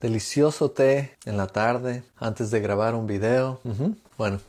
[0.00, 3.60] delicioso té en la tarde antes de grabar un video.
[4.16, 4.40] Bueno,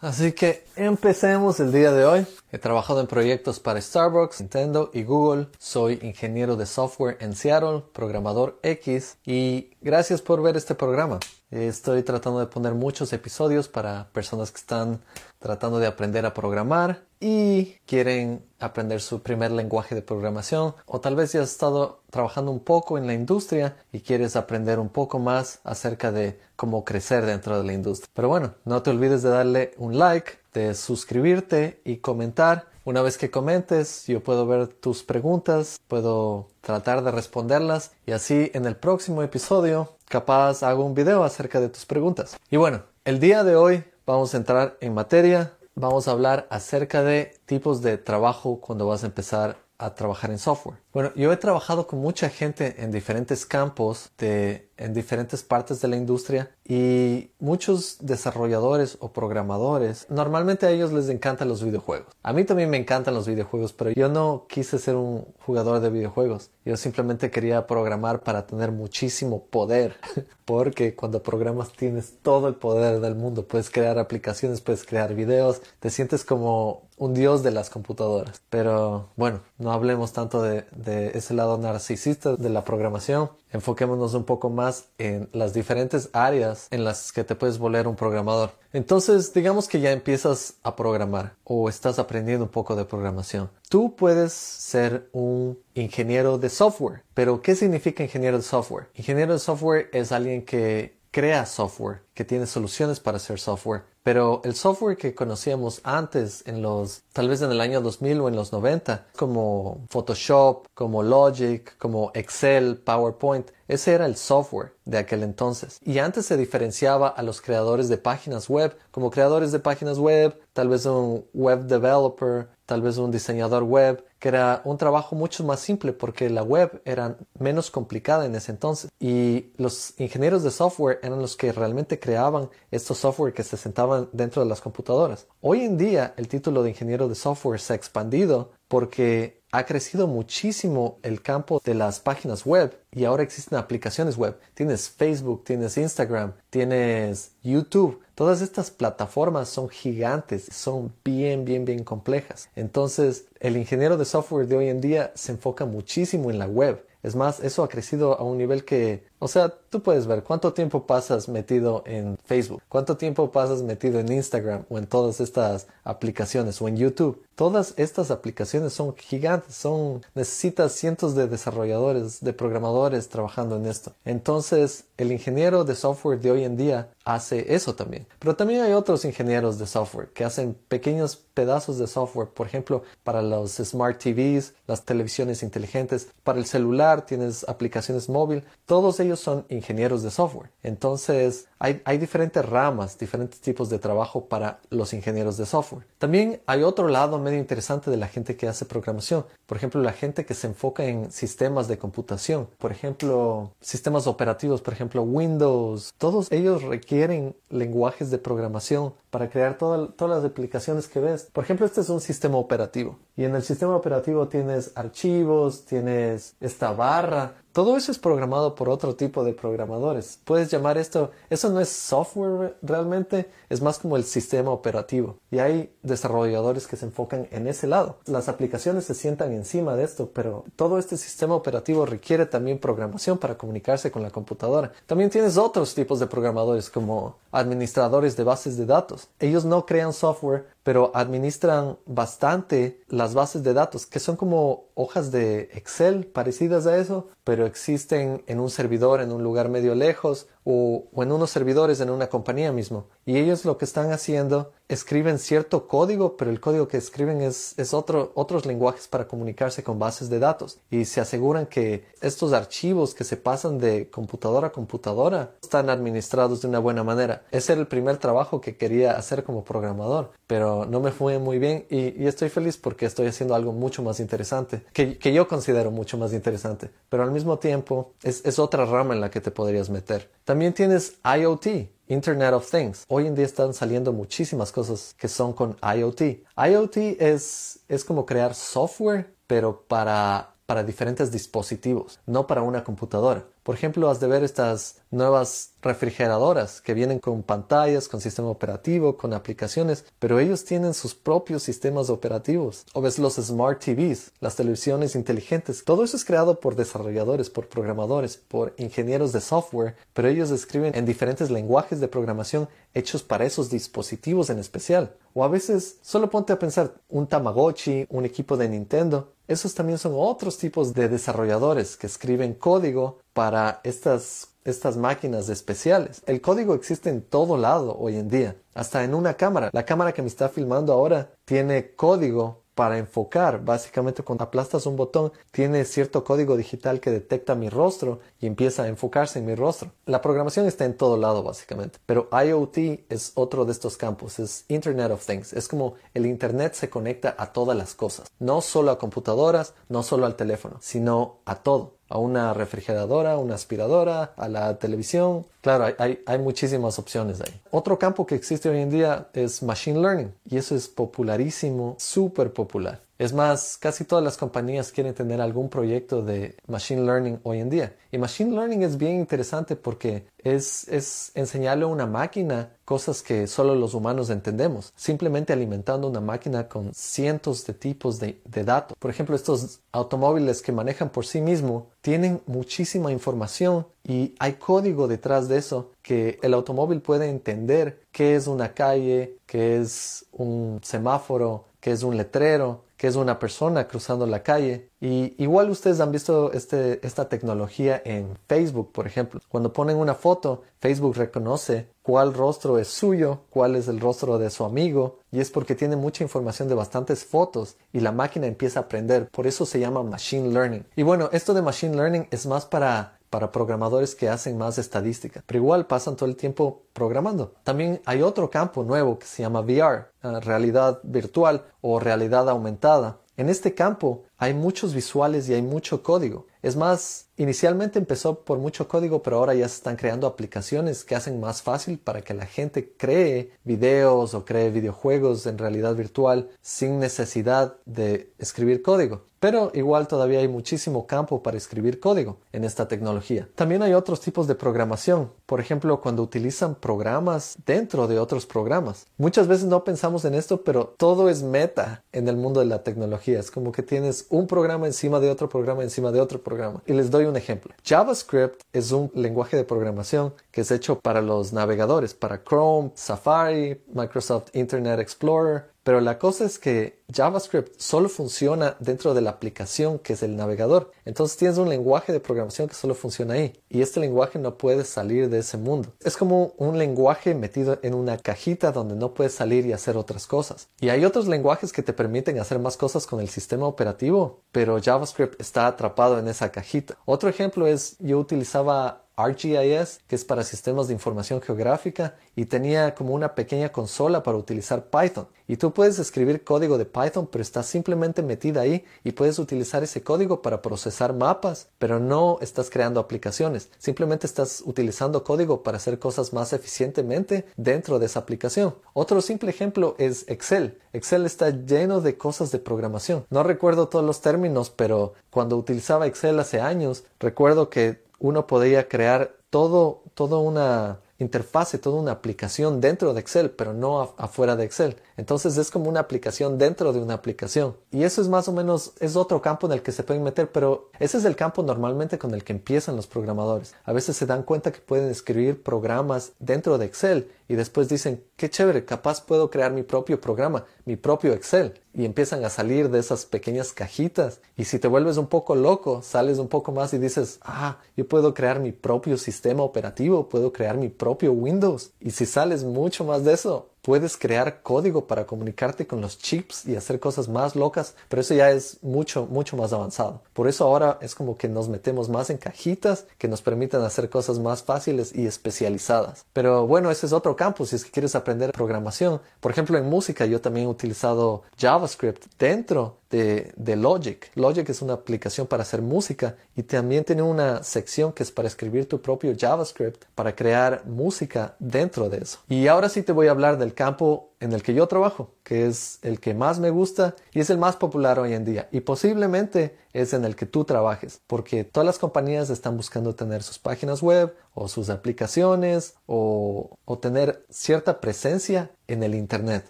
[0.00, 2.26] así que empecemos el día de hoy.
[2.50, 5.48] He trabajado en proyectos para Starbucks, Nintendo y Google.
[5.58, 11.20] Soy ingeniero de software en Seattle, programador X y gracias por ver este programa.
[11.50, 15.00] Estoy tratando de poner muchos episodios para personas que están
[15.38, 21.14] tratando de aprender a programar y quieren aprender su primer lenguaje de programación o tal
[21.14, 25.20] vez ya has estado trabajando un poco en la industria y quieres aprender un poco
[25.20, 28.10] más acerca de cómo crecer dentro de la industria.
[28.12, 32.66] Pero bueno, no te olvides de darle un like, de suscribirte y comentar.
[32.84, 38.50] Una vez que comentes, yo puedo ver tus preguntas, puedo tratar de responderlas y así
[38.54, 42.36] en el próximo episodio capaz hago un video acerca de tus preguntas.
[42.50, 47.02] Y bueno, el día de hoy vamos a entrar en materia, vamos a hablar acerca
[47.02, 50.81] de tipos de trabajo cuando vas a empezar a trabajar en software.
[50.92, 55.88] Bueno, yo he trabajado con mucha gente en diferentes campos, de, en diferentes partes de
[55.88, 62.08] la industria y muchos desarrolladores o programadores, normalmente a ellos les encantan los videojuegos.
[62.22, 65.90] A mí también me encantan los videojuegos, pero yo no quise ser un jugador de
[65.90, 66.50] videojuegos.
[66.64, 69.96] Yo simplemente quería programar para tener muchísimo poder,
[70.44, 73.46] porque cuando programas tienes todo el poder del mundo.
[73.46, 78.42] Puedes crear aplicaciones, puedes crear videos, te sientes como un dios de las computadoras.
[78.48, 83.30] Pero bueno, no hablemos tanto de, de ese lado narcisista de la programación.
[83.50, 87.96] Enfoquémonos un poco más en las diferentes áreas en las que te puedes volver un
[87.96, 88.50] programador.
[88.72, 93.50] Entonces, digamos que ya empiezas a programar o estás aprendiendo un poco de programación.
[93.68, 97.02] Tú puedes ser un ingeniero de software.
[97.14, 98.88] Pero, ¿qué significa ingeniero de software?
[98.94, 103.84] Ingeniero de software es alguien que crea software, que tiene soluciones para hacer software.
[104.02, 108.28] Pero el software que conocíamos antes, en los, tal vez en el año 2000 o
[108.28, 114.98] en los 90, como Photoshop, como Logic, como Excel, PowerPoint, ese era el software de
[114.98, 115.78] aquel entonces.
[115.82, 120.38] Y antes se diferenciaba a los creadores de páginas web como creadores de páginas web,
[120.52, 125.42] tal vez un web developer, tal vez un diseñador web, que era un trabajo mucho
[125.44, 128.90] más simple porque la web era menos complicada en ese entonces.
[129.00, 134.08] Y los ingenieros de software eran los que realmente creaban estos software que se sentaban
[134.12, 135.26] dentro de las computadoras.
[135.40, 140.06] Hoy en día el título de ingeniero de software se ha expandido porque ha crecido
[140.06, 144.38] muchísimo el campo de las páginas web y ahora existen aplicaciones web.
[144.54, 148.00] Tienes Facebook, tienes Instagram, tienes YouTube.
[148.14, 152.48] Todas estas plataformas son gigantes, son bien, bien, bien complejas.
[152.56, 156.86] Entonces, el ingeniero de software de hoy en día se enfoca muchísimo en la web.
[157.02, 160.52] Es más, eso ha crecido a un nivel que, o sea, tú puedes ver cuánto
[160.52, 165.68] tiempo pasas metido en Facebook, cuánto tiempo pasas metido en Instagram o en todas estas
[165.84, 167.22] aplicaciones o en YouTube.
[167.36, 173.92] Todas estas aplicaciones son gigantes, son necesitas cientos de desarrolladores, de programadores trabajando en esto.
[174.04, 178.06] Entonces, el ingeniero de software de hoy en día hace eso también.
[178.18, 182.82] Pero también hay otros ingenieros de software que hacen pequeños pedazos de software, por ejemplo,
[183.02, 189.11] para los smart TVs, las televisiones inteligentes, para el celular tienes aplicaciones móvil, todos ellos
[189.20, 190.50] son ingenieros de software.
[190.62, 195.86] Entonces, hay, hay diferentes ramas, diferentes tipos de trabajo para los ingenieros de software.
[195.98, 199.24] También hay otro lado medio interesante de la gente que hace programación.
[199.46, 202.48] Por ejemplo, la gente que se enfoca en sistemas de computación.
[202.58, 205.94] Por ejemplo, sistemas operativos, por ejemplo, Windows.
[205.98, 211.28] Todos ellos requieren lenguajes de programación para crear todas las aplicaciones que ves.
[211.32, 212.98] Por ejemplo, este es un sistema operativo.
[213.14, 217.34] Y en el sistema operativo tienes archivos, tienes esta barra.
[217.52, 220.18] Todo eso es programado por otro tipo de programadores.
[220.24, 225.18] Puedes llamar esto, eso no es software realmente, es más como el sistema operativo.
[225.30, 227.98] Y hay desarrolladores que se enfocan en ese lado.
[228.06, 233.18] Las aplicaciones se sientan encima de esto, pero todo este sistema operativo requiere también programación
[233.18, 234.72] para comunicarse con la computadora.
[234.86, 239.08] También tienes otros tipos de programadores como administradores de bases de datos.
[239.18, 245.10] Ellos no crean software, pero administran bastante las bases de datos, que son como hojas
[245.10, 250.28] de Excel parecidas a eso, pero existen en un servidor en un lugar medio lejos
[250.44, 252.88] o, en unos servidores en una compañía mismo.
[253.06, 257.58] Y ellos lo que están haciendo, escriben cierto código, pero el código que escriben es,
[257.58, 260.58] es otro, otros lenguajes para comunicarse con bases de datos.
[260.70, 266.42] Y se aseguran que estos archivos que se pasan de computadora a computadora están administrados
[266.42, 267.24] de una buena manera.
[267.30, 271.38] Ese era el primer trabajo que quería hacer como programador, pero no me fue muy
[271.38, 275.70] bien y, estoy feliz porque estoy haciendo algo mucho más interesante, que, que yo considero
[275.70, 276.70] mucho más interesante.
[276.88, 280.10] Pero al mismo tiempo es, es otra rama en la que te podrías meter.
[280.24, 281.46] También tienes IoT,
[281.92, 282.84] Internet of Things.
[282.88, 286.24] Hoy en día están saliendo muchísimas cosas que son con IoT.
[286.36, 293.24] IoT es, es como crear software, pero para para diferentes dispositivos, no para una computadora.
[293.42, 298.96] Por ejemplo, has de ver estas nuevas refrigeradoras que vienen con pantallas, con sistema operativo,
[298.96, 302.66] con aplicaciones, pero ellos tienen sus propios sistemas operativos.
[302.72, 305.64] O ves los smart TVs, las televisiones inteligentes.
[305.64, 310.74] Todo eso es creado por desarrolladores, por programadores, por ingenieros de software, pero ellos escriben
[310.76, 314.96] en diferentes lenguajes de programación hechos para esos dispositivos en especial.
[315.14, 319.12] O a veces solo ponte a pensar un Tamagotchi, un equipo de Nintendo.
[319.28, 326.02] Esos también son otros tipos de desarrolladores que escriben código para estas, estas máquinas especiales.
[326.06, 329.50] El código existe en todo lado hoy en día, hasta en una cámara.
[329.52, 333.44] La cámara que me está filmando ahora tiene código para enfocar.
[333.44, 338.64] Básicamente cuando aplastas un botón tiene cierto código digital que detecta mi rostro y empieza
[338.64, 339.72] a enfocarse en mi rostro.
[339.86, 342.58] La programación está en todo lado básicamente, pero IoT
[342.88, 345.32] es otro de estos campos, es Internet of Things.
[345.32, 349.82] Es como el Internet se conecta a todas las cosas, no solo a computadoras, no
[349.82, 355.26] solo al teléfono, sino a todo a una refrigeradora, una aspiradora, a la televisión.
[355.42, 357.40] Claro, hay, hay, muchísimas opciones ahí.
[357.50, 362.32] Otro campo que existe hoy en día es Machine Learning y eso es popularísimo, súper
[362.32, 362.80] popular.
[363.02, 367.50] Es más, casi todas las compañías quieren tener algún proyecto de Machine Learning hoy en
[367.50, 367.74] día.
[367.90, 373.56] Y Machine Learning es bien interesante porque es, enseñarle a una máquina cosas que solo
[373.56, 378.76] los humanos entendemos, simplemente alimentando una máquina con cientos de tipos de, de datos.
[378.78, 384.86] Por ejemplo, estos automóviles que manejan por sí mismos tienen muchísima información y hay código
[384.86, 390.60] detrás de eso que el automóvil puede entender qué es una calle, qué es un
[390.62, 394.68] semáforo, qué es un letrero, que es una persona cruzando la calle.
[394.80, 399.20] Y igual ustedes han visto este, esta tecnología en Facebook, por ejemplo.
[399.28, 404.30] Cuando ponen una foto, Facebook reconoce cuál rostro es suyo, cuál es el rostro de
[404.30, 408.58] su amigo, y es porque tiene mucha información de bastantes fotos y la máquina empieza
[408.58, 409.08] a aprender.
[409.12, 410.66] Por eso se llama Machine Learning.
[410.74, 415.22] Y bueno, esto de Machine Learning es más para para programadores que hacen más estadística,
[415.26, 417.34] pero igual pasan todo el tiempo programando.
[417.44, 423.00] También hay otro campo nuevo que se llama VR, eh, realidad virtual o realidad aumentada.
[423.18, 426.26] En este campo hay muchos visuales y hay mucho código.
[426.40, 430.94] Es más, inicialmente empezó por mucho código, pero ahora ya se están creando aplicaciones que
[430.94, 436.30] hacen más fácil para que la gente cree videos o cree videojuegos en realidad virtual
[436.40, 439.04] sin necesidad de escribir código.
[439.22, 443.28] Pero igual todavía hay muchísimo campo para escribir código en esta tecnología.
[443.36, 445.12] También hay otros tipos de programación.
[445.26, 448.88] Por ejemplo, cuando utilizan programas dentro de otros programas.
[448.96, 452.64] Muchas veces no pensamos en esto, pero todo es meta en el mundo de la
[452.64, 453.20] tecnología.
[453.20, 456.60] Es como que tienes un programa encima de otro programa encima de otro programa.
[456.66, 457.54] Y les doy un ejemplo.
[457.64, 463.62] JavaScript es un lenguaje de programación que es hecho para los navegadores, para Chrome, Safari,
[463.72, 469.78] Microsoft Internet Explorer, pero la cosa es que JavaScript solo funciona dentro de la aplicación
[469.78, 470.72] que es el navegador.
[470.84, 473.32] Entonces tienes un lenguaje de programación que solo funciona ahí.
[473.48, 475.72] Y este lenguaje no puede salir de ese mundo.
[475.80, 480.06] Es como un lenguaje metido en una cajita donde no puedes salir y hacer otras
[480.06, 480.48] cosas.
[480.60, 484.60] Y hay otros lenguajes que te permiten hacer más cosas con el sistema operativo, pero
[484.60, 486.76] JavaScript está atrapado en esa cajita.
[486.84, 492.74] Otro ejemplo es yo utilizaba ArcGIS, que es para sistemas de información geográfica, y tenía
[492.74, 495.08] como una pequeña consola para utilizar Python.
[495.26, 499.62] Y tú puedes escribir código de Python, pero está simplemente metida ahí y puedes utilizar
[499.62, 503.48] ese código para procesar mapas, pero no estás creando aplicaciones.
[503.58, 508.54] Simplemente estás utilizando código para hacer cosas más eficientemente dentro de esa aplicación.
[508.74, 510.58] Otro simple ejemplo es Excel.
[510.72, 513.06] Excel está lleno de cosas de programación.
[513.10, 518.68] No recuerdo todos los términos, pero cuando utilizaba Excel hace años, recuerdo que uno podía
[518.68, 524.44] crear todo, toda una interfase, toda una aplicación dentro de Excel, pero no afuera de
[524.44, 524.76] Excel.
[524.96, 527.56] Entonces es como una aplicación dentro de una aplicación.
[527.70, 530.30] Y eso es más o menos, es otro campo en el que se pueden meter,
[530.30, 533.54] pero ese es el campo normalmente con el que empiezan los programadores.
[533.64, 538.04] A veces se dan cuenta que pueden escribir programas dentro de Excel y después dicen,
[538.16, 541.54] qué chévere, capaz puedo crear mi propio programa, mi propio Excel.
[541.74, 544.20] Y empiezan a salir de esas pequeñas cajitas.
[544.36, 547.88] Y si te vuelves un poco loco, sales un poco más y dices, ah, yo
[547.88, 551.72] puedo crear mi propio sistema operativo, puedo crear mi propio Windows.
[551.80, 556.46] Y si sales mucho más de eso, puedes crear código para comunicarte con los chips
[556.46, 560.02] y hacer cosas más locas, pero eso ya es mucho, mucho más avanzado.
[560.12, 563.88] Por eso ahora es como que nos metemos más en cajitas que nos permiten hacer
[563.88, 566.04] cosas más fáciles y especializadas.
[566.12, 569.00] Pero bueno, ese es otro campo si es que quieres aprender programación.
[569.20, 574.10] Por ejemplo, en música yo también he utilizado JavaScript dentro de, Logic.
[574.14, 578.28] Logic es una aplicación para hacer música y también tiene una sección que es para
[578.28, 582.18] escribir tu propio JavaScript para crear música dentro de eso.
[582.28, 585.46] Y ahora sí te voy a hablar del campo en el que yo trabajo, que
[585.46, 588.48] es el que más me gusta y es el más popular hoy en día.
[588.52, 593.22] Y posiblemente es en el que tú trabajes, porque todas las compañías están buscando tener
[593.22, 599.44] sus páginas web o sus aplicaciones o, tener cierta presencia en el Internet.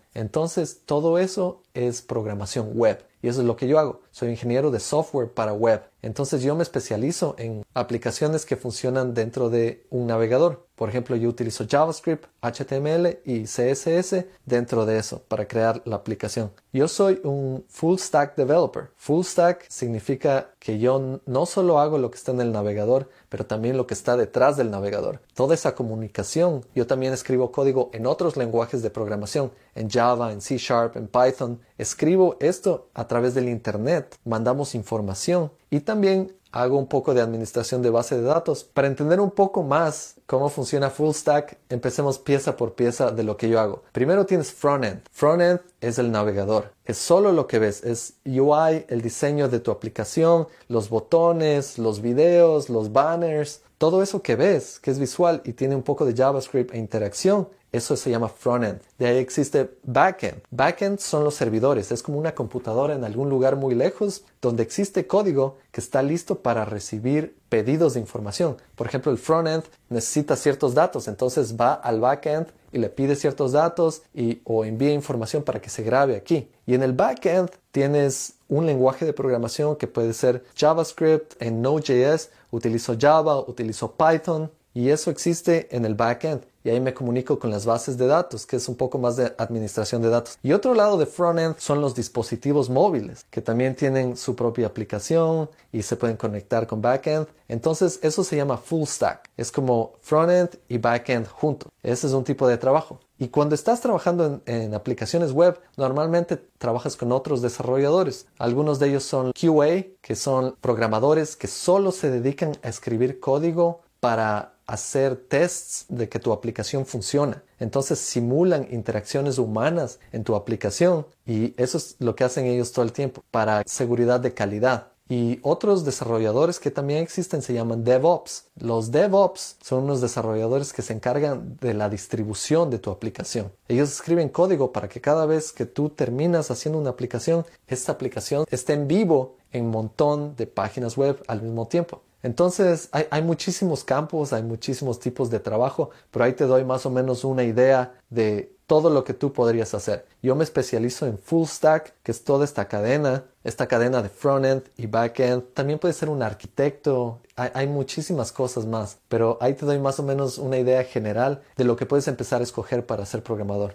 [0.12, 3.02] Entonces, todo eso es programación web.
[3.22, 4.00] Y eso es lo que yo hago.
[4.10, 5.82] Soy ingeniero de software para web.
[6.02, 10.66] Entonces yo me especializo en aplicaciones que funcionan dentro de un navegador.
[10.82, 16.50] Por ejemplo, yo utilizo JavaScript, HTML y CSS dentro de eso para crear la aplicación.
[16.72, 18.90] Yo soy un full stack developer.
[18.96, 23.46] Full stack significa que yo no solo hago lo que está en el navegador, pero
[23.46, 25.20] también lo que está detrás del navegador.
[25.34, 30.40] Toda esa comunicación, yo también escribo código en otros lenguajes de programación, en Java, en
[30.40, 31.60] C Sharp, en Python.
[31.78, 37.82] Escribo esto a través del Internet, mandamos información y también hago un poco de administración
[37.82, 38.62] de base de datos.
[38.62, 43.36] Para entender un poco más cómo funciona Full Stack, empecemos pieza por pieza de lo
[43.36, 43.82] que yo hago.
[43.92, 45.00] Primero tienes Frontend.
[45.10, 46.72] Frontend es el navegador.
[46.84, 47.82] Es solo lo que ves.
[47.82, 53.62] Es UI, el diseño de tu aplicación, los botones, los videos, los banners.
[53.78, 57.48] Todo eso que ves, que es visual y tiene un poco de JavaScript e interacción,
[57.72, 58.80] eso se llama frontend.
[58.98, 60.42] De ahí existe backend.
[60.50, 61.90] Backend son los servidores.
[61.90, 66.40] Es como una computadora en algún lugar muy lejos donde existe código que está listo
[66.40, 68.58] para recibir pedidos de información.
[68.76, 73.52] Por ejemplo, el frontend necesita ciertos datos, entonces va al backend y le pide ciertos
[73.52, 76.48] datos y, o envía información para que se grabe aquí.
[76.66, 82.30] Y en el backend tienes un lenguaje de programación que puede ser JavaScript, en Node.js
[82.50, 87.50] utilizo Java, utilizo Python y eso existe en el backend y ahí me comunico con
[87.50, 90.38] las bases de datos, que es un poco más de administración de datos.
[90.42, 95.50] Y otro lado de frontend son los dispositivos móviles, que también tienen su propia aplicación
[95.72, 97.26] y se pueden conectar con backend.
[97.48, 99.30] Entonces, eso se llama full stack.
[99.36, 101.70] Es como frontend y backend juntos.
[101.82, 103.00] Ese es un tipo de trabajo.
[103.18, 108.26] Y cuando estás trabajando en, en, aplicaciones web, normalmente trabajas con otros desarrolladores.
[108.38, 113.82] Algunos de ellos son QA, que son programadores que solo se dedican a escribir código
[114.00, 117.42] para hacer tests de que tu aplicación funciona.
[117.58, 122.84] Entonces simulan interacciones humanas en tu aplicación y eso es lo que hacen ellos todo
[122.84, 124.88] el tiempo para seguridad de calidad.
[125.08, 128.46] Y otros desarrolladores que también existen se llaman DevOps.
[128.56, 133.52] Los DevOps son unos desarrolladores que se encargan de la distribución de tu aplicación.
[133.68, 138.46] Ellos escriben código para que cada vez que tú terminas haciendo una aplicación, esta aplicación
[138.50, 142.00] esté en vivo en un montón de páginas web al mismo tiempo.
[142.22, 146.90] Entonces hay, muchísimos campos, hay muchísimos tipos de trabajo, pero ahí te doy más o
[146.90, 150.06] menos una idea de todo lo que tú podrías hacer.
[150.22, 154.62] Yo me especializo en full stack, que es toda esta cadena, esta cadena de frontend
[154.76, 155.52] y backend.
[155.52, 159.98] También puedes ser un arquitecto, hay, hay, muchísimas cosas más, pero ahí te doy más
[159.98, 163.74] o menos una idea general de lo que puedes empezar a escoger para ser programador.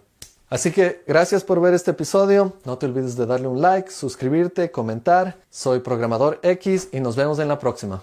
[0.50, 2.54] Así que gracias por ver este episodio.
[2.64, 5.36] No te olvides de darle un like, suscribirte, comentar.
[5.50, 8.02] Soy Programador X y nos vemos en la próxima.